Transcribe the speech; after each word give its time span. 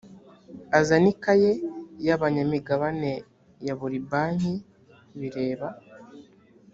azane 0.79 1.07
ikaye 1.13 1.51
y’abanyamigabane 2.05 3.11
ya 3.65 3.73
buri 3.79 3.97
banki 4.09 4.53
bireba 5.19 5.67